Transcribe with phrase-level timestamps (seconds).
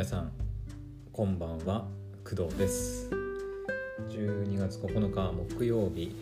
[0.00, 0.32] 皆さん
[1.12, 1.86] こんばんは
[2.24, 3.10] 工藤です。
[4.08, 6.16] 12月9日木曜日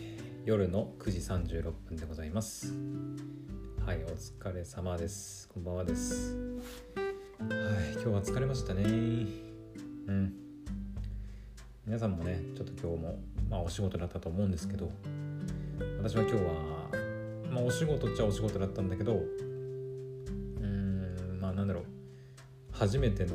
[0.45, 2.74] 夜の9時36分でございます。
[3.87, 5.49] はいお疲れ様です。
[5.54, 6.35] こんばんはです。
[6.96, 8.83] はい今日は疲れましたね。
[8.83, 10.35] うん。
[11.87, 14.90] 皆さんもねちょっと今日もまあお仕事だったと思うんですけど
[16.02, 16.52] 私は今日は
[17.52, 21.84] まあお仕事っちゃお仕事だったんだけどうーんまあなんだろう。
[22.73, 23.34] 初めての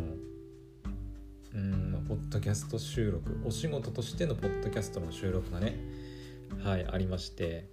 [2.08, 5.78] ポッドキャスト収録お仕事としてのポッドキャストの収録がね
[6.62, 7.70] はいありまして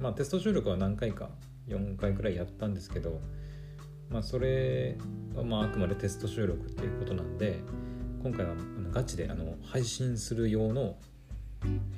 [0.00, 1.28] まあテスト収録は何回か
[1.68, 3.20] 4回くらいやったんですけど
[4.08, 4.96] まあそれ
[5.34, 7.60] はまああくまでテスト収録っていうことなんで
[8.22, 8.54] 今回は
[8.92, 10.96] ガチであの配信する用の、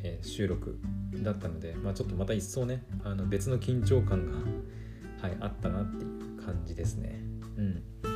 [0.03, 0.81] えー収録
[1.23, 7.21] だったので、まあ、ちょっとまた一層ねあの別の緊張感が、はい、あったなっていう感じですね。
[7.57, 8.12] うん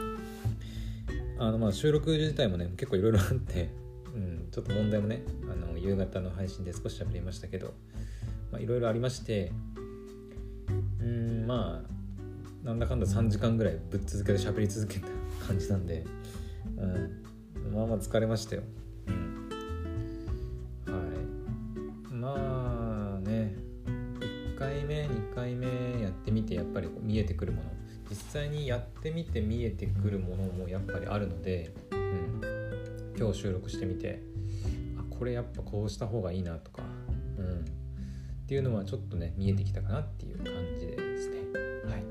[1.38, 3.70] あのまあ収録自体もね結構いろいろあって、
[4.14, 7.74] うん、ちょっと問題もねあの夕方の配信で少し喋りましたけど
[8.58, 9.52] いろいろありまして
[11.00, 11.96] うんまあ
[12.66, 15.06] なんだかんだ3時間ぐらいぶっ続けて喋り続けた
[15.46, 16.04] 感じなんで、
[16.76, 18.62] うん、まあまあ疲れましたよ。
[19.06, 19.48] うん、
[20.86, 20.98] は
[22.10, 22.12] い。
[22.12, 23.54] まあね
[24.18, 25.66] 1回目2回目
[26.02, 27.70] やってみてやっぱり見えてくるもの
[28.08, 32.40] 実際にやってみて見えてくるものもやっぱりあるので、うん、
[33.18, 34.22] 今日収録してみて
[34.98, 36.82] あこれやっぱこうした方がいいなとか、
[37.38, 37.62] うん、っ
[38.46, 41.36] ていうのはちょっとね見えてきたかなっていう感じですね。
[41.90, 42.04] はい、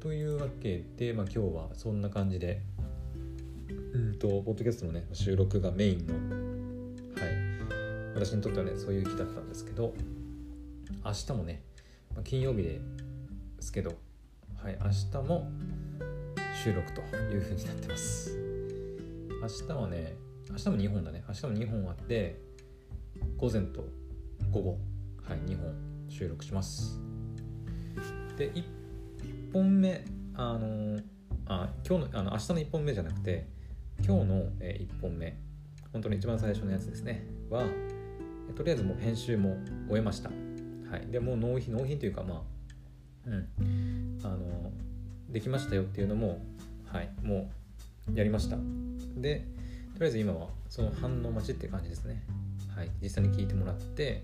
[0.00, 2.60] というわけで、まあ、今日はそんな感じで、
[3.94, 6.14] うんと、ポッドキャストのね収録がメインの、
[7.22, 7.34] はい、
[8.14, 9.94] 私にとってはねそういう日だったんですけど
[11.04, 11.62] 明日もね、
[12.14, 12.80] まあ金曜日で
[13.60, 14.07] すけど
[14.62, 15.48] はい、明日も
[16.64, 18.36] 収録という風になってます。
[19.40, 20.16] 明日はね
[20.50, 21.24] 明日も2本だね。
[21.28, 22.40] 明日も2本あって
[23.36, 23.86] 午前と
[24.50, 24.78] 午後
[25.22, 25.72] はい2本
[26.08, 27.00] 収録します。
[28.36, 28.64] で1
[29.52, 30.04] 本目
[30.34, 30.98] あの
[31.46, 33.48] あ今日のあの明日の1本目じゃなくて
[34.04, 35.36] 今日の、え1本目
[35.92, 37.24] 本当に一番最初のやつですね。
[37.48, 37.64] は
[38.56, 39.56] とりあえずもう編集も
[39.88, 40.30] 終えました。
[40.90, 41.06] はい。
[41.12, 42.58] でもう納品納品というかまあ
[43.28, 43.48] うん、
[44.22, 44.72] あの
[45.28, 46.40] できましたよっていうのも、
[46.86, 47.50] はい、も
[48.12, 48.56] うやりました。
[49.16, 49.44] で
[49.94, 52.22] とりあえず今はその反応待ちって感じですね、
[52.74, 54.22] はい、実際に聞いてもらって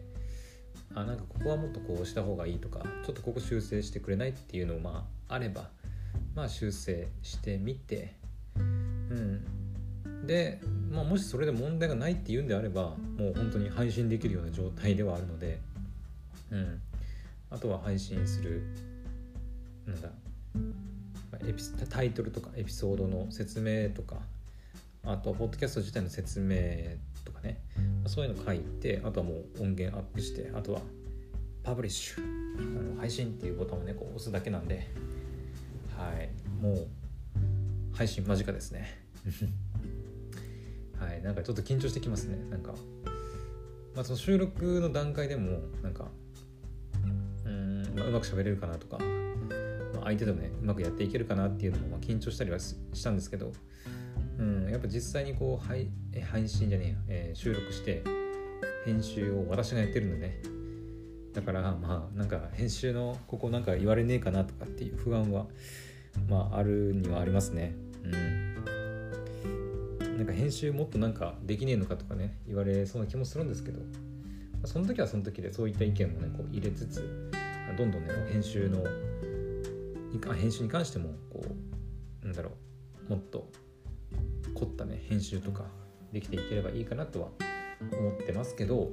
[0.95, 5.69] あなんかここはもっとこうした方がいいとかちょっとここ修正してくれないっていうのをまああれば
[6.37, 8.15] まあ修正してみて
[8.57, 9.45] うん。
[10.27, 15.59] で、まあ、もしそれで問題がないっていうんであればもう本当に配信できるような状態ではあるので
[16.51, 16.81] うん。
[17.51, 18.63] あとは配信する
[19.87, 20.01] なん。
[20.01, 20.09] だ
[21.47, 24.17] エピタイトルとかエピソードの説明とか
[25.05, 26.57] あとはポッドキャスト自体の説明
[27.25, 27.61] とかね。
[28.07, 30.81] そういうの書いてあとはもう音源アップしてあとは
[31.63, 32.23] パブリッシュ
[32.59, 34.89] あの配信っていうボタンをねこう押すだけなんで。
[35.97, 36.31] はい。
[36.63, 36.87] もう
[37.95, 38.99] 配信間近ですね。
[40.99, 41.23] はい。
[41.23, 42.37] なんかちょっと緊張してきますね。
[42.51, 42.75] なんか
[43.95, 46.09] まあその収録の段階でもなんか
[47.45, 48.99] うん、まあ、うまく喋れるかなとか、
[50.05, 53.53] 相手とねうまくやっていけるかなっていうのも、まあ、緊張したりはしたんですけど、
[54.39, 55.89] うん、やっぱ実際にこう配
[56.31, 58.03] 配信じゃねええー収録して
[58.85, 60.41] 編集を私がやってるのね。
[61.33, 65.47] だからまあなんか編集のここなんか言われねえかなとかっていう不安は
[66.29, 67.75] まああるにはありますね。
[68.05, 68.45] うん。
[70.17, 73.81] なんか編集もっとなんかできねえのかとかね言われそうな気もするんですけど
[74.65, 77.31] その時はその時でそういった意見もねこう入れつつ
[77.77, 78.85] どんどんね編集の
[80.35, 81.45] 編集に関してもこ
[82.23, 82.53] うなんだろ
[83.09, 83.51] うもっと
[84.55, 85.65] 凝ったね編集とか
[86.13, 87.29] できていければいいかなとは
[87.99, 88.91] 思ってますけど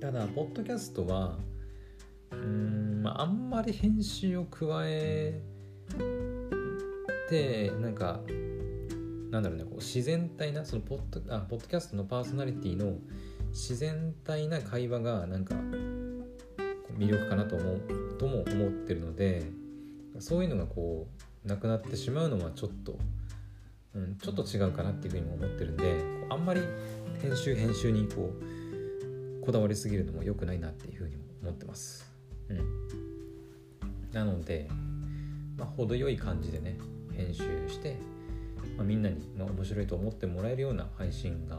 [0.00, 1.38] ただポッドキャストは
[2.30, 5.40] うん、まあ、あんまり編集を加え
[7.28, 8.20] てなんか
[9.30, 12.94] なんだろうねこう自然体なそのポッドあポッドキャストのパーソナリティの
[13.50, 15.54] 自然体な会話がなんか
[16.98, 17.80] 魅力かなと思う
[18.18, 19.44] とも思ってるので
[20.20, 21.06] そういうのがこ
[21.44, 22.98] うなくなってしまうのはちょっと、
[23.94, 26.62] うん、ちょっと違うかなっていうふうにも思ってるんであんまり
[27.22, 28.30] 編集編集にこ
[29.42, 32.06] うこだわりすぎるのも良くないなっていうふうにも思ってます。
[32.48, 32.60] うん、
[34.12, 34.68] なので、
[35.56, 36.76] まあ、程よい感じでね
[37.16, 37.96] 編集して、
[38.76, 41.58] まあ、みんなに、まあ、面白いと思ってもらえるような配信が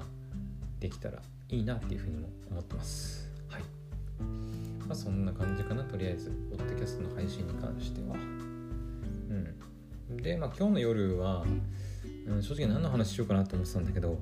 [0.79, 3.29] できたらいいなっていうふうにも思ってます。
[3.49, 3.61] はい。
[4.87, 8.40] まあそんな感じかな、とりあえず、ポッドキャストの配信に関しては。
[10.21, 11.43] で、まあ今日の夜は、
[12.27, 14.19] うん、正直何の話しようかなと思ってたんだけど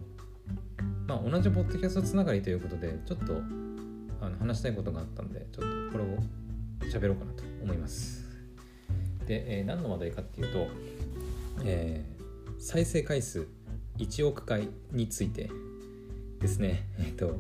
[1.07, 3.41] まあ同じポッドキャストつながりということでちょっと
[4.21, 6.17] あの話したいことがあったんでちょっとこれを
[6.91, 8.25] 喋ろうかなと思います。
[9.25, 10.67] で、えー、何の話題かっていうと、
[11.63, 13.47] えー、再生回数
[13.97, 15.49] 1億回について
[16.39, 16.85] ですね。
[16.99, 17.37] えっ、ー、と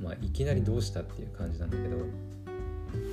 [0.00, 1.96] まあいきなりどうしたっていう感じなんだけど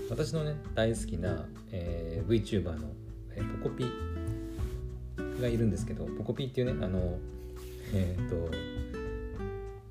[0.10, 2.90] 私のね大好きな、えー、VTuber の、
[3.36, 3.86] えー、ポコピ
[5.42, 7.18] がいるんですけどポコピーっていうねあの
[7.94, 8.52] えっ、ー、と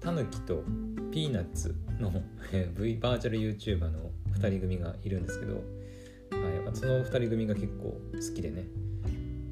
[0.01, 0.63] タヌキと
[1.11, 2.13] ピーナッツの、
[2.53, 5.63] えー、V バーチャル YouTuber の2人組がいるんですけど、はい、
[6.77, 8.65] その2人組が結構好きでね。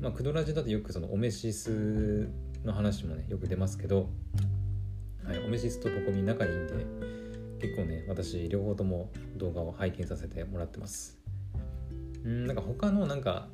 [0.01, 2.29] まあクドラジだとよくそのオメシス
[2.65, 4.11] の話もねよく出ますけど、
[5.27, 6.75] はい、オメシスとポコミ仲いいんで
[7.61, 11.19] 結構ね私両方とも動画を拝見させてもらってます。
[12.25, 13.49] うんなんか他のなんか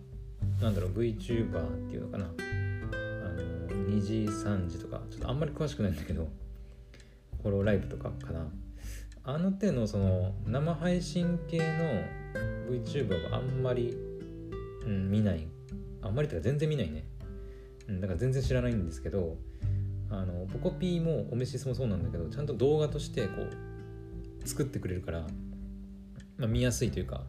[0.61, 2.25] なんだろう VTuber っていうのかな。
[2.25, 6.29] あの2時3時とかちょっとあんまり詳しくないんだけど
[7.43, 8.47] フォローライブとかかな。
[9.23, 11.65] あの手のその生配信系の
[12.71, 13.97] VTuber はあんまり、
[14.87, 15.47] うん、見ない。
[16.03, 17.05] あんまりとか全然見ないね、
[17.89, 19.37] うん、だから全然知らないんですけど
[20.11, 25.27] あのポコピーもオメシスもそうなんだけどちゃんと動画としてこう作ってくれるから、
[26.37, 27.23] まあ、見やすいというか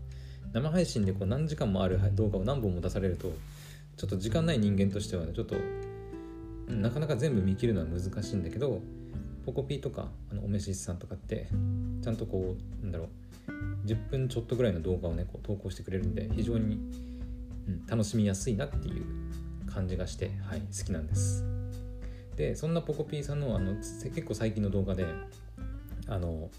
[0.53, 3.31] 生配信でこう何時間もある動画を何本も出されると
[3.97, 5.55] ちょっと時間ない人間としてはちょっと
[6.67, 8.81] なかなか全部見切るのは難しいんだけど
[9.45, 11.47] ポコピーとかあのおめしさんとかって
[12.03, 16.75] ちゃんとこうなんだろう10分ちょっとぐらいの動画をねこう投稿してくれるんで非常に、
[17.67, 19.05] うん、楽しみやすいなっていう
[19.71, 21.45] 感じがして、はい、好きなんです。
[22.35, 25.05] でそんなポコピーさんのあの結構最近の動画で
[26.07, 26.49] あの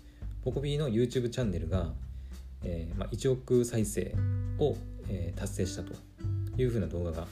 [0.45, 1.93] ポコピーの YouTube チャンネルが、
[2.65, 4.15] えーまあ、1億再生
[4.59, 4.77] を、
[5.09, 5.95] えー、達成したと
[6.57, 7.27] いうふうな動画が、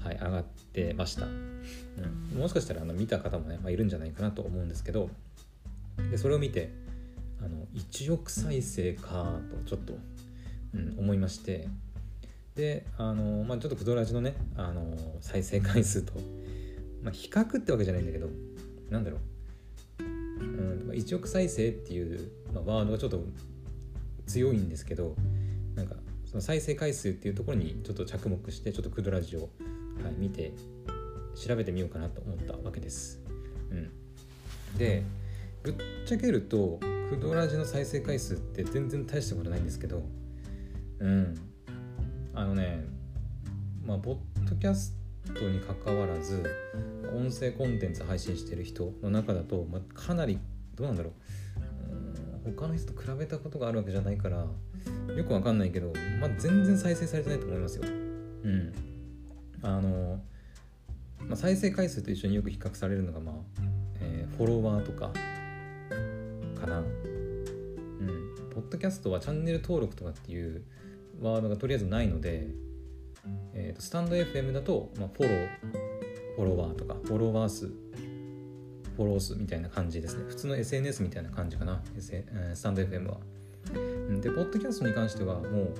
[0.00, 1.26] はい、上がってました。
[1.26, 5.10] うん、もしかしたらあの見た方もね、まあ、いるんじゃないかなと思うんですけど
[6.10, 6.70] でそれを見て
[7.40, 9.94] あの1億再生かとちょっと、
[10.74, 11.68] うん、思いまして
[12.54, 16.12] であの、まあ、ちょっとクドラジのねあの再生回数と、
[17.02, 18.28] まあ、比較ってわけじゃないんだけど
[18.90, 19.18] なんだろ
[20.00, 23.22] う、うん、1億再生っていう、まあ、ワードがちょっと
[24.26, 25.16] 強いんですけど
[25.74, 25.96] なんか
[26.26, 29.40] その再生回数っていうところにちょっと着目してちょっとクドラジを、
[30.02, 30.52] はい、見て
[31.34, 33.20] 調べてみようかなと思ったわけです。
[33.70, 33.90] うん、
[34.78, 35.02] で
[35.62, 35.74] ぶっ
[36.06, 36.78] ちゃけると
[37.10, 40.02] クドラジの再生回数って全然大したことないんですけど
[40.98, 41.34] うん。
[42.36, 42.84] あのね
[43.84, 44.94] まあポッドキャス
[45.34, 46.44] トにかかわらず
[47.14, 50.38] 音声コンテンツ配信してる人の中だと、まあ、かなり
[50.74, 51.12] どうなんだろう。
[52.54, 54.46] 他の人と比べたことがあるわけじゃないから
[55.14, 57.84] よくわかんないけど、まあ、全然再生されてないと思いますよ。
[57.84, 57.86] う
[58.48, 58.72] ん。
[59.62, 60.20] あの
[61.26, 63.34] まあ、再生回数と一緒によく比較されるのが、まあ
[64.00, 65.12] えー、フォロワーとか
[66.60, 66.78] かな。
[66.80, 66.86] うん。
[68.54, 70.62] ポッドキャストはチャンネル登録とかっていう
[71.20, 72.48] ワードがとりあえずないので、
[73.54, 75.48] えーと、スタンド FM だと、まあ、フォロー、
[76.36, 77.72] フォロワーとか、フォロワー数、
[78.96, 80.24] フォロー数みたいな感じですね。
[80.28, 83.18] 普通の SNS みたいな感じかな、S、スタンド FM は。
[84.20, 85.74] で、ポッドキャストに関してはもう、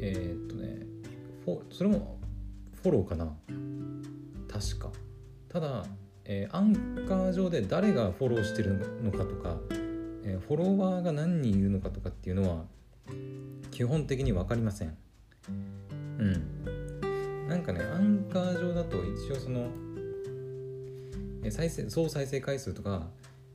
[0.00, 0.86] えー、っとね、
[1.70, 2.18] それも
[2.82, 3.34] フォローかな。
[4.54, 4.88] 確か
[5.48, 5.84] ただ、
[6.24, 9.56] えー、アンカー上で誰がフォローしてるのかとか、
[10.22, 12.64] えー、フォロワーが何人いるのかとかっていうのは
[13.72, 14.96] 基本的に分かりません
[15.48, 19.66] うんなんかねアンカー上だと一応その
[21.50, 23.08] 再生総再生回数とか、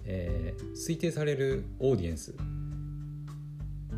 [0.05, 2.36] えー、推定されるオーディエンス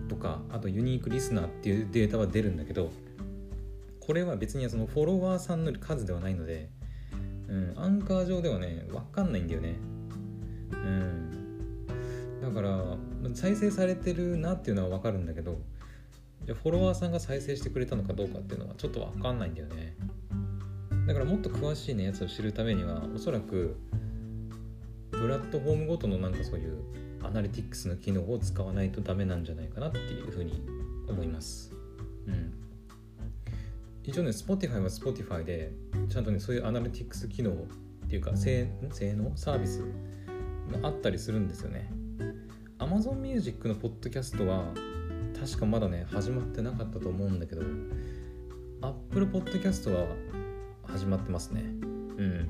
[0.07, 2.91] とかあとユニークリスナーっていうデータは出るんだけど
[3.99, 6.69] これは別にそのフォロワーさんの数ではないので
[7.51, 9.75] うん、アンカー上ではね分かんないんだよね。
[10.71, 11.85] うん。
[12.41, 12.97] だから
[13.35, 15.59] 再生されてるなっていうのは分かるんだけど
[16.45, 19.95] じゃフォロワーさんが再生してくれたのかどうかっていうのはちょっと分かんないんだよね。
[21.11, 23.75] だからもっと詳しいねやつを知るためにはおそらく
[25.11, 26.77] プラットフォームごとのなんかそういう
[27.21, 30.63] アナリティクスの機能を使わないとダメなんじゃないかなっていうふうに
[31.09, 31.73] 思います。
[32.27, 32.53] うん。
[34.05, 35.73] 一応ね Spotify は Spotify で
[36.07, 37.55] ちゃんとねそういうアナリティクス機能っ
[38.07, 39.33] ていうか性性能？
[39.35, 39.81] サービス
[40.81, 41.91] があったりするんですよね。
[42.79, 44.63] Amazon Music のポッドキャストは
[45.37, 47.63] 確かまだね始まってなかったと思うんだけど
[48.81, 50.07] Apple Podcast は
[50.91, 51.61] 始まってますね。
[51.61, 52.47] うん。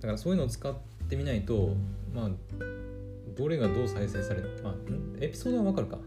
[0.00, 0.74] だからそういうのを使っ
[1.08, 1.74] てみないと
[2.14, 2.30] まあ
[3.36, 4.74] どれがどう再生されまあ
[5.20, 5.98] エピソードはわかるか。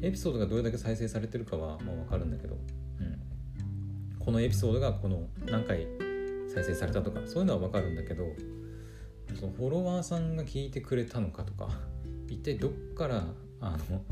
[0.00, 2.56] エピソードがどれだけ再生されてるかはまあわかるんだけど。
[3.00, 3.18] うん。
[4.18, 5.86] このエピソードがこの何回
[6.48, 8.24] 再生されたとかそういうのは分かるんだけど
[9.38, 11.68] そのフォロワーさんが聞いてくれたのかとか
[12.26, 13.24] 一体どっから
[13.60, 14.02] あの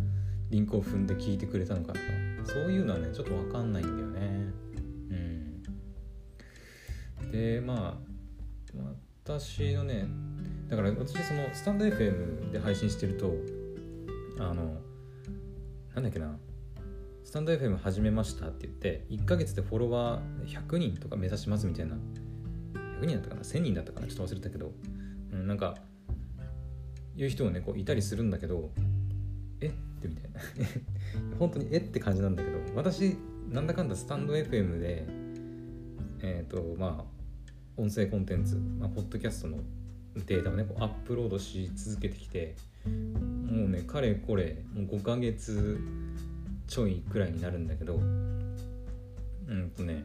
[0.50, 2.04] リンクを踏んで聞いてくれたのかとか
[2.44, 4.35] そういうのはねちょっと分かんないんだよね。
[7.36, 8.82] でまあ
[9.24, 10.06] 私のね
[10.68, 13.34] だから私そのスタンド FM で配信してると
[14.38, 14.78] あの
[15.94, 16.38] なんだっけな
[17.24, 21.96] スタンド FM 始めましたって言って1ヶ月でフォロワー100人とか目指しますみたいな。
[23.00, 24.06] 100人だったかな？1000人だったかな？
[24.06, 24.72] ちょっと忘れたけど、
[25.32, 25.74] うん、なんか
[27.16, 28.70] いう人もねこういたりするんだけど
[29.60, 29.66] え？
[29.66, 30.40] ってみたいな。
[31.38, 31.78] 本当にえ？
[31.78, 33.16] って感じなんだけど私
[33.50, 35.04] なんだかんだスタンド FM で
[36.22, 37.15] えっ、ー、とまあ
[37.76, 39.58] 音声コンテンツ、まあ、ポッドキャストの
[40.26, 42.54] データをねこうアップロードし続けてきて
[42.86, 45.78] もうねかれこれもう5ヶ月
[46.66, 50.04] ちょいくらいになるんだけどうんとね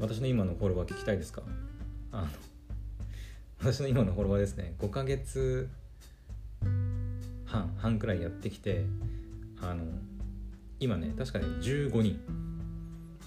[0.00, 1.42] 私の今のフォロワー聞きたいですか？
[2.12, 2.28] あの
[3.60, 5.68] 私の今のフォロワーですね5ヶ月
[7.44, 8.86] 半半くらいやってきて
[9.60, 9.84] あの
[10.78, 12.18] 今ね確かね15人。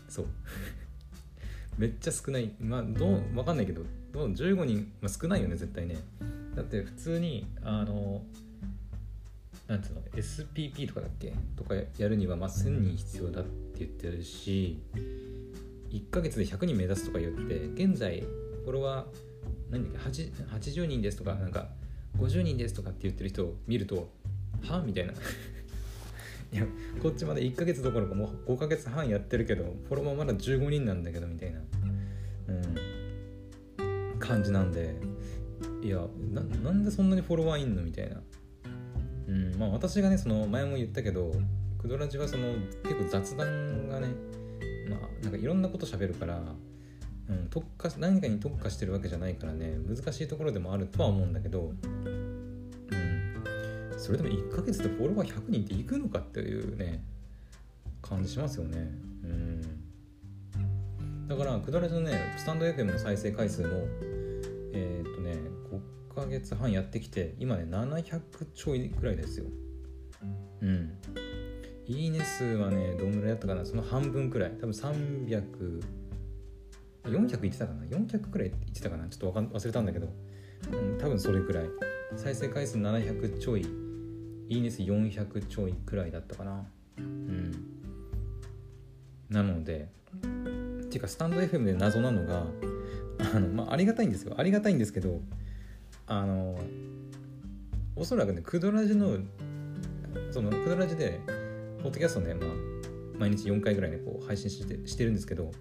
[0.10, 0.26] そう。
[1.78, 2.52] めっちゃ少ない。
[2.60, 5.98] まあどう分かんないけどどう15人、まあ、少ないよね絶対ね。
[6.56, 8.22] だって普通にあの
[9.68, 11.34] なんつうの SPP とかだっけ？
[11.56, 14.80] とかやるにはまあ1000人必要だって言ってるし
[15.90, 19.06] 1ヶ月で100人目指すとか言って現在フォロワー
[19.72, 20.22] 何だっけ
[20.72, 21.70] ？80人ですとかなんか
[22.20, 24.10] 50人ですとかって言ってる人を見ると
[24.62, 25.14] はみたいな。
[26.54, 26.64] いや
[27.02, 31.60] こっちまで1ヶ月どころかもう5ヶ月半やってるけどフォロワーまだ15人なんだけどみたいな、
[32.48, 34.96] うん、感じなんで。
[35.82, 36.00] いや
[36.32, 38.22] なんでそんなにフォロワーいんのみたいな、
[39.28, 39.56] うん。
[39.58, 41.34] まあ、私がねその前も言ったけど
[41.78, 44.08] クドラジはその結構雑談がね
[44.90, 46.42] まあなんかいろんなこと喋るから
[47.30, 51.72] うん、特化何かに特化してるわけじゃないからね難しいところでもあるとは思うんだけど
[54.04, 57.02] それでも1ヶ月でフォロワー100人っていくのかっていうね
[58.02, 58.78] 感じしますよね。
[59.24, 59.62] うん。
[61.30, 63.70] だからくだらずのねスタンド FM の再生回数も
[64.74, 65.38] えー、っとね
[66.12, 68.22] 5ヶ月半やってきて今ね700
[68.54, 69.46] ちょいくらいですよ。
[70.62, 70.98] うん。
[71.88, 74.52] いいね数はねどんぐらいだったかなその半分くらい。
[74.60, 75.82] 多分300
[77.06, 79.08] 400言ってたかな？400くらい言ってたかな？
[79.08, 80.10] ちょっとわか忘れたんだけど、
[80.74, 81.70] うん、多分それくらい。
[82.18, 83.83] 再生回数700ちょい。
[84.50, 86.66] いいね数400ちょいくらいだったかな。
[86.98, 87.52] うん。
[89.30, 89.90] なので
[90.94, 92.46] ていうかスタンド FM で謎なのが
[93.34, 94.36] あの、まあ、ありがたいんですよ。
[94.38, 95.22] ありがたいんですけど
[96.06, 96.60] あの
[97.96, 99.18] おそらくねクドラジの
[100.32, 101.20] そのクドラジで
[101.82, 102.50] ポッドキャストね、まあ、
[103.18, 105.52] 毎日4回ぐらいねこう配信してしてるんですけど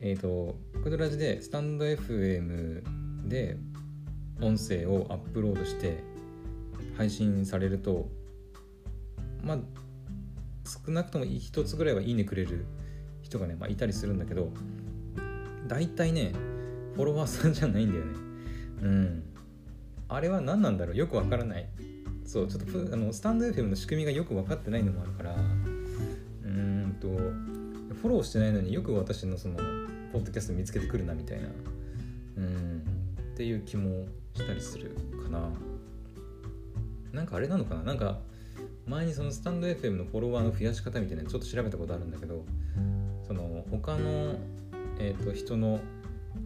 [0.00, 3.56] えっ、ー、とクドラジでスタンド FM で
[4.42, 6.04] 音声をアップロードして
[6.96, 8.08] 配信されると
[9.42, 9.58] まあ
[10.86, 12.66] 少なくとも1つぐらいはいいねくれる
[13.22, 14.52] 人がね、まあ、いたりするんだけど
[15.66, 16.32] 大体ね
[16.94, 18.14] フォロワーさんじゃないんだよね。
[18.82, 19.22] うん。
[20.08, 20.96] あれは何なんだろう？
[20.96, 21.68] よくわからない。
[22.24, 25.36] そうちょっとあのスタンド FM の仕組みがよく分かってないのもあるから。
[26.44, 29.56] うんとフォローしてないのによく私のその
[30.12, 31.48] ポッドキャスト見つけてくるなみたいな。
[32.38, 32.82] うん。
[33.34, 35.50] っていう気もしたりするかな。
[37.16, 37.82] なんかあれなのかな？
[37.82, 38.18] なんか
[38.86, 42.44] 前にそのスタンド FM のフォロワーの増やし方みたいなちょっと調べたことあるんだけど
[43.26, 44.36] その他の、
[45.00, 45.80] えーと、人の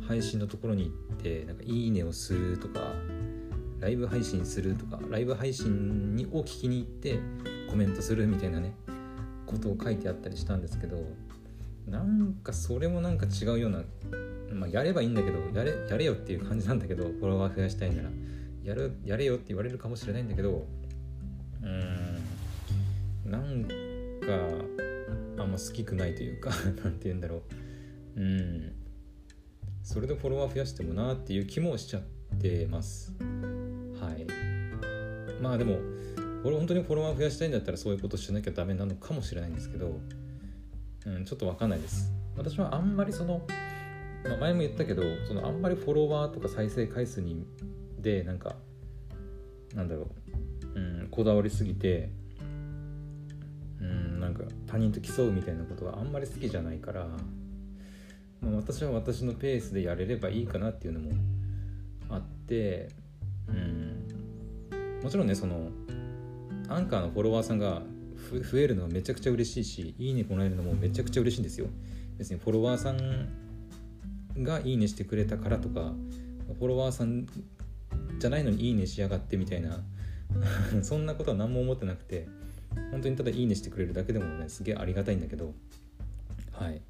[0.06, 2.80] 配信のところに行ってなんかいいねをするとか
[3.80, 7.18] ライブ配信するとかライブ配信にを聞きに行って
[7.68, 8.74] コメントするみたいなね
[9.46, 10.96] ことを書いてあったりしたんですけど
[11.88, 13.82] なんかそれもなんか違うような、
[14.54, 18.10] まあ、やればいいんだけどやれやれよっていう感じなんだけどフォロワー増やしたいなら。
[18.62, 20.66] やるやれよって言われるかもしれないんだけど
[21.62, 22.20] うーん
[23.30, 23.64] なん
[24.20, 26.50] かあんま好きくないというか
[26.82, 27.42] 何て言うんだろ
[28.16, 28.20] う。
[28.20, 28.72] うん。
[29.82, 32.02] それでフォロワー増やしてもなっていう気もしちゃっ
[32.38, 33.12] てます。
[34.00, 34.26] はい。
[35.42, 35.78] まあでも
[36.44, 40.00] 俺本当にフォロワー増やしたいんだったらそういうことしなきゃダメなのかもしれないんですけど、
[41.06, 42.12] うん、ちょっと分かんないです。
[42.36, 43.46] 私はあんまりその、
[44.24, 47.46] まあ、前も言ったけどそのあんまりフォロワーとか再生回数に
[48.00, 48.56] でなんか
[49.74, 50.08] なんだろ
[50.74, 52.10] う、うん、こだわりすぎて
[53.80, 57.06] うんなんか他人と競うみたいなことはあんまり好きじゃないから、
[58.40, 61.12] まあ、私は私のペースでやれればいいかなっていうのも
[62.08, 62.88] あって
[63.48, 64.00] うん。
[65.02, 65.70] もちろんねその
[66.68, 67.82] アンカーのフォロワーさんが
[68.30, 71.66] 増えるのはめちゃくちゃ嬉しいしいいねもらえるのもめちゃくちゃ嬉しいんですよ。
[72.18, 73.28] 別にフォロワーさん
[74.42, 75.92] がいいねしてくれたからとか
[76.58, 77.26] フォロワーさん
[78.20, 79.82] じゃないのにいいねしやがってみたいな。
[80.82, 82.28] そんなことは何も思ってなくて
[82.92, 85.54] 本当にただいいねしてくれるだけでもねすげえありがたいんだけど。
[86.52, 86.80] はい。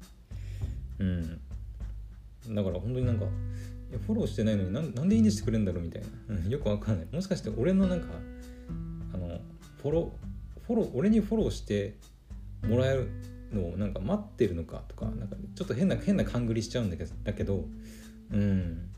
[0.99, 1.39] うん。
[2.53, 3.25] だから本当になんか
[4.05, 7.07] フォローしてないのになんなんでいいねしてくれるんだろうみたいな、うん、よくわかんない。
[7.11, 8.07] もしかして俺のなんか
[9.13, 9.39] あの
[9.81, 11.95] フォローフォロー俺にフォローして
[12.67, 13.09] もらえる
[13.53, 17.65] のをなんか待ってるのかとかなんかちょっと変な変な勘繰りしちゃうんだけどだけど
[18.31, 18.89] うん。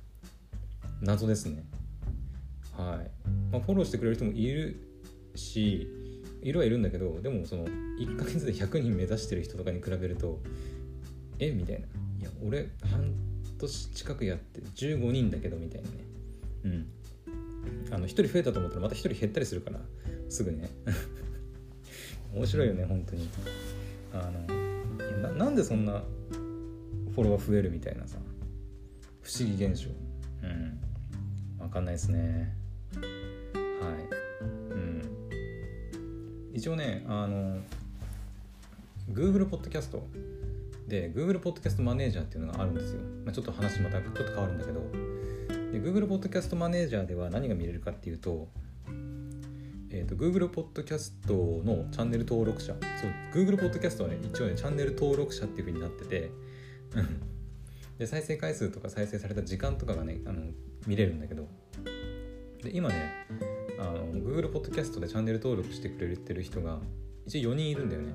[1.01, 1.63] 謎ですね。
[2.77, 3.11] はい、
[3.51, 4.79] まあ、フォローしてくれる人もいる
[5.35, 5.87] し
[6.41, 10.39] いるはいるんだけどでもその1ヶ月で100人目指してる人とかに比べると
[11.39, 11.87] えみたいな。
[12.19, 13.13] いや俺半
[13.57, 15.95] 年近くやって15人だけどみたいなね。
[16.65, 16.87] うん。
[17.91, 19.79] あの1人増えたと思ったらまた1人減ったりするから
[20.29, 20.69] すぐね。
[22.33, 23.29] 面白いよね本当に。
[24.13, 26.03] あのななんでそんな
[27.13, 28.17] フォロワー増えるみたいなさ。
[29.21, 29.89] 不思議現象。
[30.43, 30.79] うん。
[31.57, 32.62] 分かんないですね。
[33.85, 33.95] はい。
[34.41, 35.01] うん。
[36.53, 37.57] 一応ねあの
[39.11, 40.07] Google ポッドキャスト
[40.87, 44.79] で Google ポッドキャストマネージャーっていうのがあるんですよ、まあ、ちょっと話またちょっと変わるんだけど。
[45.71, 48.47] で Google ポッドキャストマネージャーでは何が見れるかっていうと
[49.95, 52.73] えーと、Google ポッドキャストのチャンネル登録者。
[52.99, 56.31] そう Google ポッドキャストはね一応ねチャンネル登録者っていう風になってて。
[57.99, 60.41] で再生回数とか再生された時間とかがねあの
[60.87, 61.47] 見れるんだけど。
[62.63, 63.11] で今ね
[63.83, 66.79] あの Google ポッドキャストでチャンネル登録してくれてる人が
[67.25, 68.13] 一応4人いるんだよね。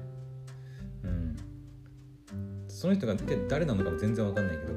[1.05, 1.37] うん。
[2.69, 3.15] その人が
[3.49, 4.73] 誰なのかも全然わかんないけど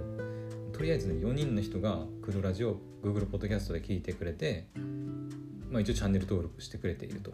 [0.72, 4.68] とりあえずね4人の人がクドラジを Google ポッドキャストで聞いてくれて
[5.70, 7.32] まあ、一応チャンネル登録してくれていると。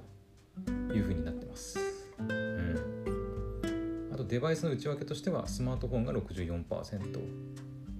[0.93, 1.79] いうふうになってます。
[2.19, 7.19] うん、あとデバイスの内訳としてはスマートフォンが64%、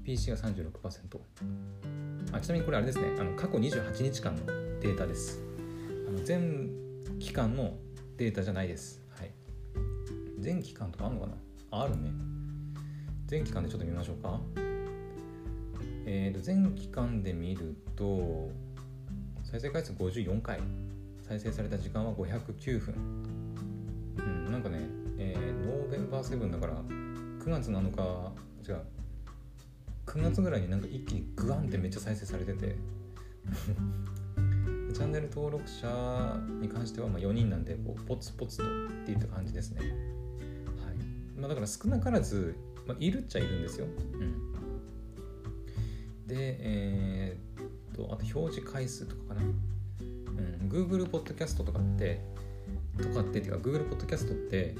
[0.03, 1.19] PC が36%。
[2.31, 5.41] あちなみにこれあれですね、あの過去28日間のデータです。
[6.07, 6.69] あの全
[7.19, 7.77] 期間の
[8.17, 9.01] データじゃないです。
[9.17, 9.31] はい、
[10.39, 11.33] 全期間とかあるのかな？
[11.71, 12.11] ああるね。
[13.25, 14.39] 全期間でちょっと見ましょうか。
[16.05, 18.49] えーと、全期間で見ると、
[19.43, 20.59] 再生回数54回
[21.27, 22.95] 再生された時間は509分
[24.17, 24.79] うんなんかね、
[25.17, 28.31] えー、ノーベンバー7だから9月7日
[30.07, 32.77] 9月ぐらいになんか一気にグワンってめっちゃ再生されてて。
[34.93, 38.67] チャンネル登録者に関してはま4人なんでこうポツポツとっ
[39.05, 39.81] ていった感じですね。
[39.81, 39.91] はい。
[41.39, 42.55] まあ、だから少なからず、
[42.87, 43.85] まあ、いるっちゃいるんですよ。
[43.85, 43.89] う
[44.23, 44.53] ん、
[46.25, 47.37] で、え
[47.97, 52.21] とあと表示回数とかかな、うん、Google ポッドキャストとかって
[52.97, 54.75] とかってっていうか Google ポッドキャストって、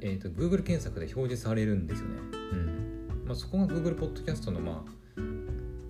[0.00, 2.37] えーと、Google 検索で表示されるんですよね、うん
[3.28, 4.90] まあ、そこが Google ポッドキャストのまあ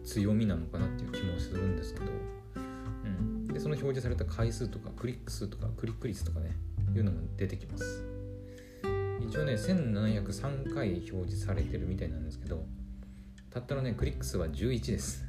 [0.04, 2.06] 強みなのかなっていう気もするんですけど、
[2.56, 6.56] うん、でその表示された回数とかクリック数とかクリック率とかね
[6.96, 8.04] いうのも出てきます。
[9.20, 12.64] 一応ね1703回表示されてるみたいなんですけど
[13.50, 15.24] たったのねクリック数は11です。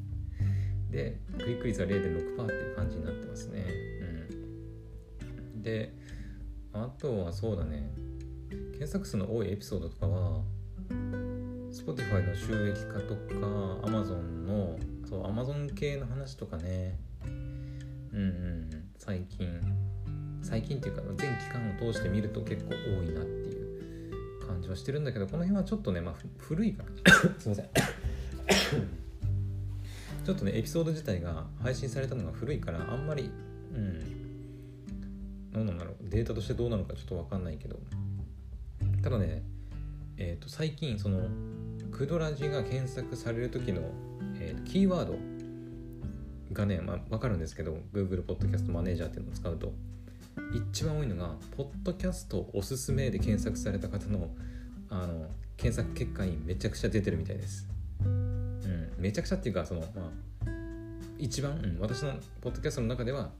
[0.92, 3.64] でクリック率は0.6%っていう感じになってますね。
[5.54, 5.94] うん、で
[6.74, 7.90] あとはそうだね。
[8.72, 10.42] 検索数の多いエピソードとかは
[11.90, 13.46] Spotify の収益化とか
[13.82, 16.96] Amazon のそう Amazon 系の話とかね。
[17.24, 19.48] うんうん最近。
[20.40, 27.68] 最近っていうか全期間を通して見ると結構多いなっていう感じはしてるんだけどこの辺はちょっとねまあ古いから すいません。
[30.24, 33.32] ちょっとねエピソード自体が配信されたのが古いからあんまり
[33.74, 34.00] うん。
[35.52, 37.80] 何なんだろうデータとしてどうなのかちょっと分かんないけど。
[39.02, 39.42] ただね
[40.22, 41.28] えー、と最近その
[41.92, 43.82] クドラジが検索される時の、
[44.36, 45.18] えー、キーワード
[46.52, 49.72] がね、まあ、分かるんですけど Google Podcast マネージャーっていうのを使うと
[50.54, 54.30] 一番多いのが「ポッドキャストおすすめ」で検索された方の
[54.88, 57.68] あの検索結果にめちゃくちゃ出てるみたいです。
[58.04, 60.50] うんめちゃくちゃっていうかその、まあ、
[61.18, 63.30] 一番、うん、私のポッドキャストの中では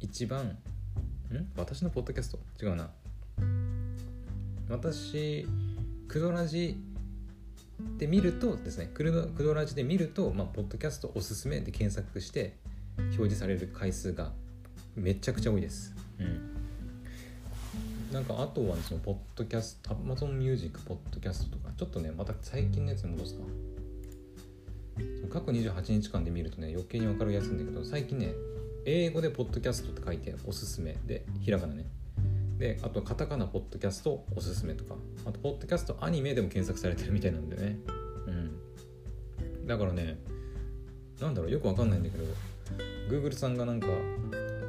[0.00, 0.58] 一番ん
[1.56, 2.38] 私のポッドキャスト？
[2.64, 2.90] 違うな。
[4.68, 5.46] 私
[6.08, 6.76] クドラジ
[7.98, 12.56] で見るとですねクドラジで見ると、まあ、ポッドキャストおすすめで検索して
[12.98, 14.32] 表示される回数が
[14.94, 15.94] めちゃくちゃ多いです。
[16.18, 16.52] うん。
[18.12, 23.40] なんかあとは、ね、そのポッドキャスト、Amazon Music ポッドキャストとか、ちょっとね、また最近のやつに戻すか。
[25.30, 28.32] 過去28日間で見るとね余計に分かりやすいんだけど最近ね
[28.84, 31.84] 英語でポッドキャストって書いておすすめでひらがなね
[32.58, 34.94] であとカタカナポッドキャストおすすめとか。
[35.24, 37.78] あとポッドキャストアニメでも検索されてるみたいなんでね。
[38.26, 38.30] う
[39.62, 39.66] ん。
[39.66, 40.18] だからね
[41.20, 42.24] なんだろうよくわかんないんだけど
[43.08, 43.86] Google さんがなんか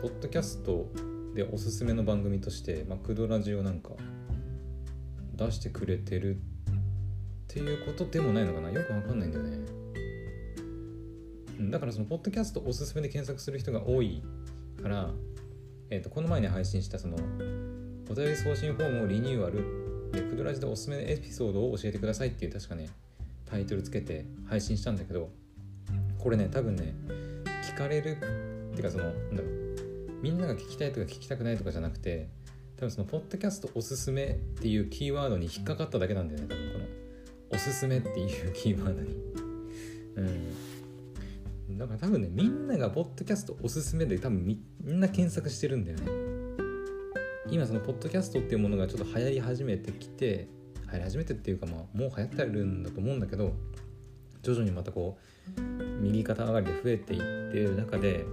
[0.02, 0.88] ポッドキャスト
[1.34, 3.92] でおすすめの番組として、まあ、クドラジをなんか
[5.36, 6.40] 出してくれてるっ
[7.48, 8.70] ていうことでもないのかな。
[8.70, 9.58] よくわかんないんだよね。
[11.60, 14.22] うんだからそのポッドキャストおすすめで検索する人が多い
[14.82, 15.10] から、
[15.90, 17.18] えー、とこの前に配信したその
[18.10, 20.12] お便り送信フォームをリニューアル。
[20.12, 22.90] でクドラジでおすすめのエピソードを教えてくださいっていう確かね
[23.46, 25.30] タイトルつけて配信したんだけど。
[26.20, 26.94] これね多分ね
[27.64, 28.20] 聞かれるっ
[28.76, 29.52] ていうかそのなんだろう。
[30.22, 32.28] みんなが聞きたいとか聞きたくないとかじゃなくて
[32.76, 36.86] 多分そのポッドキャストおすすめっていうキーワードに引っかかっただけなんだよね多分この
[37.52, 39.16] おすすめっていうキーワードに。
[40.16, 41.78] うん。
[41.78, 46.27] だから多分ねみんながポッドキャストおすすめで多分みんな検索してるんだよね。
[47.50, 50.48] 今そのポッドキャストっていうものがちょっと流行り始めてきて
[50.86, 53.54] 流行り始めてっていうかまあもう流行ってるんだと思うんだけど
[54.42, 55.18] 徐々にまたこ
[55.58, 55.62] う
[56.02, 58.26] 右肩上がりで増えていってる中で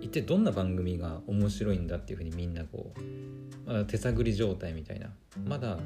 [0.00, 3.00] 一体どんな番組が面白いんだっていうふうにみんなこう、
[3.66, 5.10] まだ手探り状態みたいな
[5.46, 5.78] まだ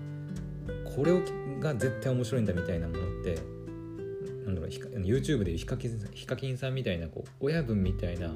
[0.97, 1.13] これ
[1.61, 3.39] が絶対面白いんだみたいなものって
[4.45, 8.33] なんだろう YouTube でいうヒカキンヒカキンさんみたいなこう親分みたいな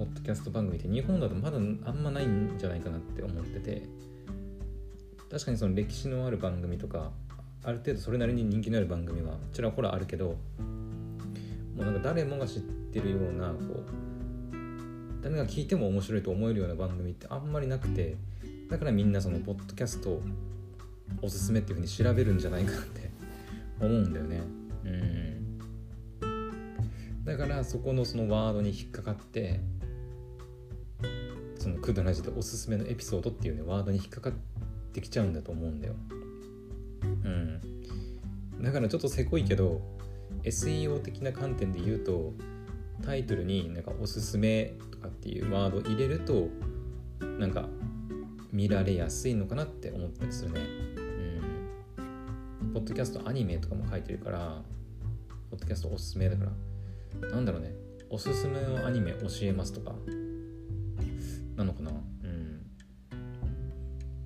[0.00, 3.82] ポッドキャスト番組って日本だとまだあんまないんじゃないかなって思ってて
[5.30, 7.10] 確かにその歴史のある番組とか
[7.62, 10.36] ある程度それなりに人気のある番組はちらほらあるけども
[11.80, 13.84] うなんか誰もが知ってるようなこう
[15.22, 18.16] 誰が聞いても面白いと思えるような番組ってあんまりなくて
[18.70, 20.22] だからみんなそのポッドキャスト
[21.20, 23.10] おすすめっていうふうに調べるんじゃないかって
[23.78, 24.40] 思うんだよね。
[24.86, 25.20] うん。
[27.22, 29.60] だからそこのそのワードに引っかかって
[31.60, 34.32] そのクドラジでおすすめのエピソードっていうねワードに引っかかっ
[34.94, 35.94] てきちゃうんだと思うんだよ。
[37.02, 37.60] うん。
[38.62, 39.82] だからちょっとせこいけど
[40.42, 42.32] SEO 的な観点で言うと
[43.04, 46.48] タイトルになんかおすすめとかっていうワード入れると
[47.38, 47.68] なんか
[48.52, 50.60] 見られやすいのかなって思ったりするね。
[51.98, 52.02] う
[52.62, 52.72] ん。
[52.72, 54.62] ポッドキャストアニメとかも書いてるから
[55.50, 56.46] ポッドキャストおすすめだか
[57.20, 57.28] ら。
[57.28, 57.74] なんだろうね。
[58.08, 59.94] おすすめのアニメ教えますとか。
[61.60, 61.90] なのかな。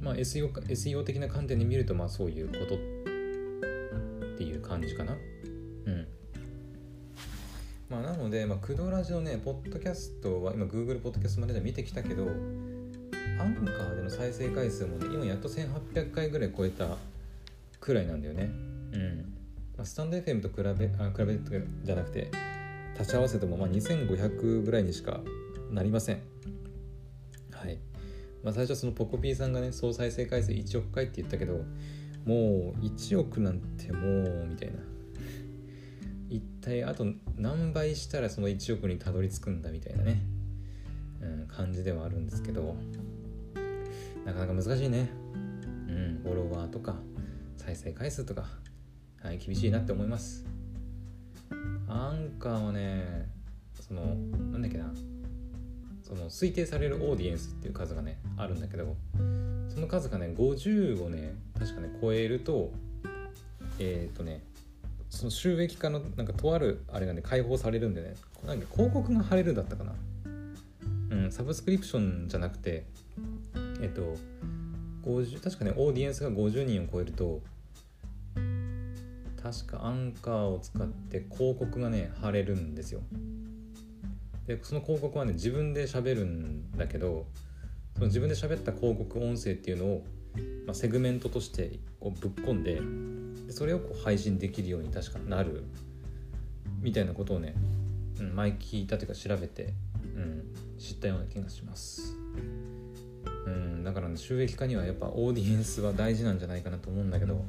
[0.01, 2.79] まあ SEO, SEO 的な観点で見るとまあそういうことっ
[4.37, 5.15] ていう感じかな。
[5.15, 5.17] う
[5.91, 6.07] ん。
[7.89, 12.27] まあなので、まあ、クドラジオねポッドキャストは今 Google ポッドキャストまでで見てきたけどア
[13.45, 16.97] ンカーでの再生回数もね今やっと1800回ぐらい超えた
[17.81, 18.45] くらいなんだよね。
[18.45, 19.35] うん。
[19.77, 22.31] まあ、スタンド FM と比べあ比べてじゃなくて
[23.01, 25.21] 足し合わせてもまあ2500ぐらいにしか
[25.71, 26.17] なりません。
[26.17, 26.34] はい
[28.45, 31.65] まあ、最初そのポコピーさんがね総再生回数1億回って言ったけど
[32.27, 34.79] もう1億なんてもうみたいな。
[36.31, 40.23] 一体あと何倍したらその1億にたどり着くんだみたいなね、
[41.21, 42.75] うん、感じではあるんですけど
[44.25, 45.11] なかなか難しいね。
[45.89, 46.97] うんフォロワーとか
[47.57, 48.47] 再生回数とか、
[49.23, 50.45] はい、厳しいなって思います。
[51.87, 53.29] アンカーはね
[53.81, 54.17] その
[54.51, 54.93] なんだっけな。
[56.05, 58.95] その推定されるオーディエンスっていう数がねあるんだけど
[59.69, 62.71] その数がね50をね確かね超えると
[63.79, 64.43] えっ、ー、とね
[65.09, 68.15] その収益化のなんかとあるあれがね解放されるんでね。
[68.45, 69.95] なんか広告が貼れるだったかな。
[71.11, 72.85] うんサブスクリプションじゃなくて
[73.81, 74.17] えっ、ー、と
[75.05, 77.41] 50確かねオーディエンスが50人を超えると
[79.43, 83.01] 確かアンカーを使って広告がね貼れるんですよ。
[84.47, 87.27] でその広告はね自分で喋るんだけど
[87.95, 90.05] その自分で喋った広告音声っていうのを、
[90.67, 92.81] まあ、セグメントとしてこうぶっ込んで
[93.47, 95.65] でそれをこう配信できるように確かなる
[96.81, 97.55] みたいなことをね、
[98.21, 102.17] うん、前聞いたというか調べて、うん、知ったような気がします。
[103.47, 107.45] うん、だから、ね、収益化にはやっぱオーディエンスは大事なんじゃないかなと思うんだけど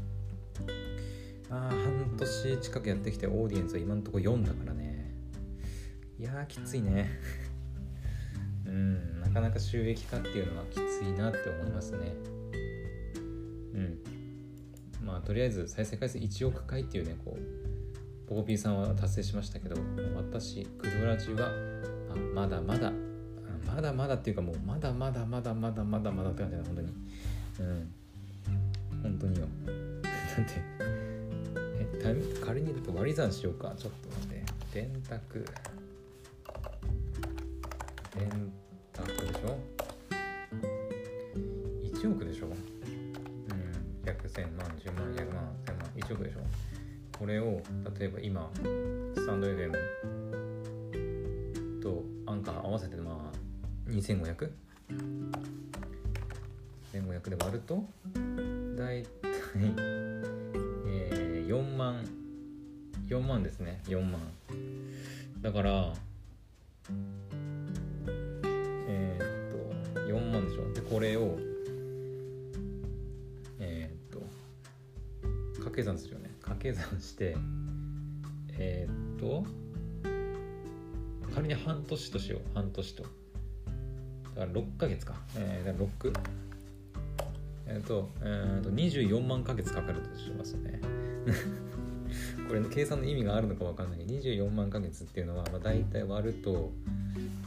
[1.49, 4.94] あ半年近くやってきてオーディエンスは今んとこ4だからね
[6.17, 7.10] いやーきついね。
[8.65, 12.13] うんなかなか収益化っていうのはきついなって思いますね。
[13.73, 13.99] うん。
[15.06, 19.75] まあとりあえず再生回数1億回っていうねこうポコピーさんは達成しましたけど
[20.15, 21.51] 私クドラジは
[22.10, 22.91] あまだまだ
[23.67, 26.93] まだまだっていうかもうまだまだまだまだまだまだって感じだ本当に。
[27.60, 27.91] うん。
[29.04, 29.47] 本当によ。
[30.01, 30.62] だって
[31.80, 33.73] え仮に割り算しようか。
[33.78, 34.45] ちょっと待って。
[34.73, 35.45] 電卓。
[38.19, 38.51] 円
[38.93, 39.58] 卓でしょ
[41.84, 42.47] ？1億でしょ？
[42.47, 42.54] うん
[44.04, 46.39] 100千万10万100万1000万1億でしょ？
[47.17, 47.62] これを
[47.97, 48.49] 例えば今
[49.15, 49.71] スタンド FM
[51.82, 53.36] とアンカー合わせてまあ
[53.89, 54.49] 2500?1500
[57.30, 57.84] で割ると
[58.75, 59.10] 大体、
[60.88, 62.04] えー、4万
[63.08, 64.19] 4万ですね4万。
[65.41, 65.93] だから
[76.73, 77.36] するよね掛け算して
[78.58, 79.65] えー、っと
[81.36, 82.41] 仮に半年としよう。
[82.54, 83.04] 半年と。
[83.04, 83.12] だか
[84.36, 85.15] ら6ヶ月か。
[85.36, 86.19] えー、だから6
[87.67, 90.80] えっ、と,、えー、と24万ヶ月かかるとしますね。
[92.47, 93.99] これの計算の意味があるのか分かんない。
[93.99, 96.71] けど24万ヶ月っていうのは、まあ、大体割ると、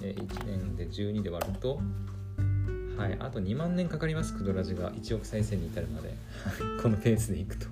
[0.02, 1.80] えー、1年で12で割ると
[2.98, 3.16] はい。
[3.20, 4.36] あと2万年かかります。
[4.36, 6.12] クドラジが1億再生に至るまで。
[6.82, 7.68] このペースでいくと。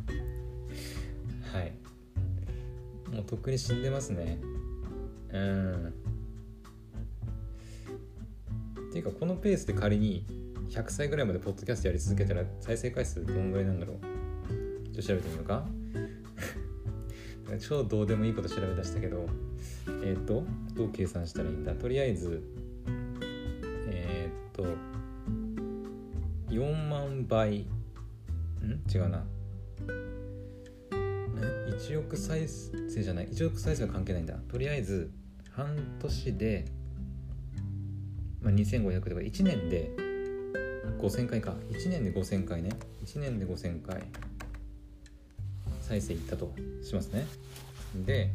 [1.52, 1.72] はい。
[3.14, 4.38] もうとっくに死んでますね。
[5.32, 5.94] うん。
[8.90, 10.24] っていうかこのペースで仮に
[10.70, 13.96] 100歳ぐらいまでポッドキャストやり続けたら再生回数どんぐらいなんだろう。
[14.84, 15.66] ちょっと調べてみようか。
[17.60, 19.24] 超どうでもいいこと調べ出したけど
[20.02, 21.74] えっ、ー、とどう計算したらいいんだ？
[21.74, 22.42] とりあえず
[23.88, 24.64] えっ、ー、と
[26.48, 27.60] 4万倍。
[27.60, 27.66] ん？
[28.92, 29.24] 違うな。
[31.78, 34.34] 1億再生じゃない1億再生は関係ないんだ。
[34.48, 35.10] とりあえず
[35.50, 36.64] 半年で、
[38.40, 39.90] まあ、2500とか1年で
[40.98, 41.54] 5000回か。
[41.70, 42.70] 1年で5000回ね。
[43.04, 44.02] 1年で5000回
[45.82, 47.26] 再生いったとしますね。
[48.06, 48.30] で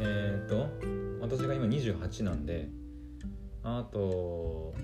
[0.00, 0.68] えっ、ー、と
[1.20, 2.68] 私が今28なんで
[3.62, 4.74] あと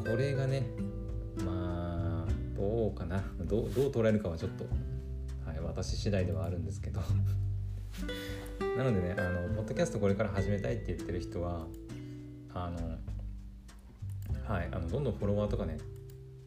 [0.02, 0.64] あこれがね
[2.60, 3.24] どうかな？
[3.42, 4.66] どうどう捉えるかはちょっと、
[5.50, 7.00] はい、私次第ではあるんですけど
[8.78, 11.66] なのでねあのポッドキャストこれから始めたいって言ってる人は
[12.54, 12.98] あの
[14.54, 15.78] はいあのどんどんフォロワーとかね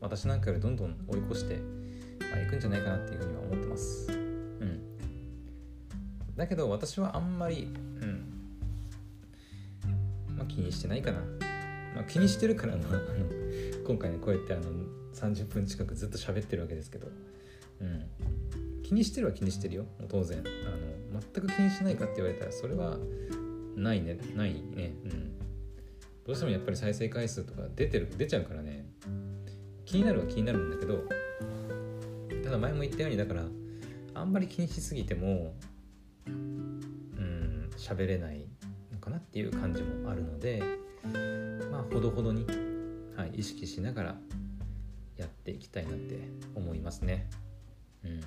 [0.00, 1.60] 私なんかよりどんどん追い越して
[2.32, 4.10] まあ、くんじゃないかなっていうふうには思ってます。
[4.10, 4.14] う
[4.64, 4.80] ん。
[6.34, 8.24] だけど私はあんまり、うん。
[10.36, 11.18] まあ、気にしてないかな。
[11.94, 13.00] まあ、気にしてるから、まあ、あの
[13.86, 14.62] 今回ねこうやってあの
[15.14, 17.08] 30分近くずっと喋ってるわけですけど、
[17.80, 18.04] うん。
[18.82, 19.86] 気にしてるは気にしてるよ。
[20.08, 20.38] 当然。
[20.38, 22.98] あの全く気にしないかって言われたらそれは
[23.76, 24.18] ないね。
[24.34, 24.94] ないね。
[25.04, 25.42] うん。
[26.24, 28.86] どうしてもやっぱり再生回数とか出てる出ちゃうからね
[29.84, 31.04] 気になるは気になるんだけど
[32.44, 33.42] ただ前も言ったようにだから
[34.14, 35.54] あんまり気にしすぎても
[36.26, 38.46] うん喋れない
[38.92, 40.62] のかなっていう感じもあるので
[41.72, 42.46] まあほどほどに、
[43.16, 44.16] はい、意識しながら
[45.22, 46.20] やっていきたいなって
[46.54, 47.28] 思いますね。
[48.04, 48.20] うん。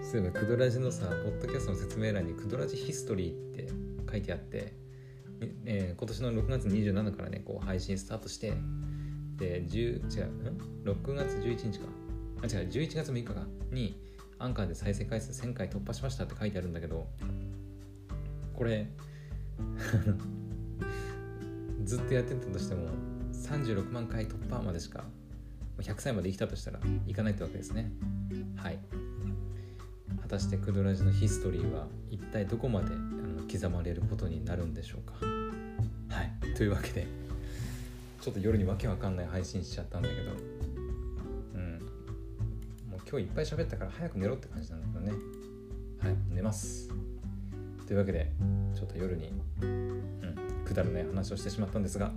[0.02, 3.68] そういえばクドラジのさポッドキャストの説明欄にクドラジヒストリーって
[4.10, 4.72] 書いてあって
[5.64, 8.52] えー、今年の6月27からねこう配信スタートして
[9.36, 9.78] で10違
[10.22, 10.30] う
[10.84, 11.86] 6月11日か。
[12.42, 13.46] あ違う11月6日か。
[13.70, 14.02] に
[14.38, 17.06] アンカーで再生回数1000回突破しましたって書いてあるんだけど
[18.54, 18.88] これ
[21.84, 22.88] ずっとやってたとしても
[23.40, 25.04] 36万回突破までしか
[25.78, 27.90] 100歳まで生きたとしたらいかないってわけですね。
[28.56, 28.78] はい。
[30.20, 35.14] 果たしてクドラジのヒストリーは一体どこまであの刻まれることになるんでしょうか。
[36.14, 36.54] はい。
[36.54, 37.06] というわけで
[38.20, 40.32] ちょっと夜にわけわかんない配信しちゃったんだけど
[41.54, 41.78] うん。
[42.90, 45.12] もう今日いっぱい喋ったから早く寝ろって感じなんだけどね。
[46.02, 46.16] はい。
[46.28, 46.90] 寝ます。
[47.86, 48.30] というわけで
[48.74, 49.32] ちょっと夜に、
[50.64, 52.12] くだらない話をしてしまったんですが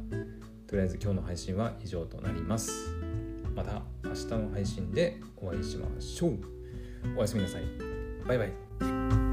[0.73, 2.95] とりあえず今日の配信は以上となります。
[3.55, 6.39] また明日の配信でお会いしましょう。
[7.15, 7.61] おやすみなさい。
[8.27, 9.32] バイバイ。